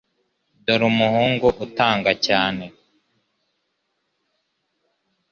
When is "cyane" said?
2.25-2.65